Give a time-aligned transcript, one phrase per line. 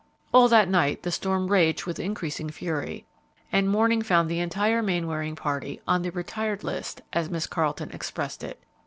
[0.33, 3.05] All that night the storm raged with increasing fury,
[3.51, 8.43] and morning found the entire Mainwaring party "on the retired list," as Miss Carleton expressed
[8.43, 8.59] it.